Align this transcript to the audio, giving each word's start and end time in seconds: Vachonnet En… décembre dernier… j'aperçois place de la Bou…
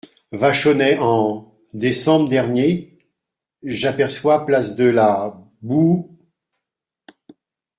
Vachonnet 0.31 0.97
En… 0.99 1.53
décembre 1.75 2.27
dernier… 2.27 2.97
j'aperçois 3.61 4.47
place 4.47 4.75
de 4.75 4.85
la 4.85 5.39
Bou… 5.61 6.17